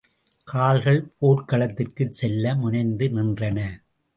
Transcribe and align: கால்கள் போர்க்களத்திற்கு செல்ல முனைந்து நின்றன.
கால்கள் 0.45 0.99
போர்க்களத்திற்கு 1.19 2.07
செல்ல 2.13 2.55
முனைந்து 2.55 3.07
நின்றன. 3.09 3.59